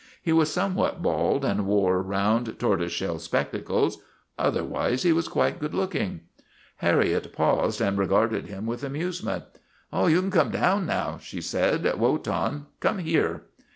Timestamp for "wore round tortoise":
1.67-2.91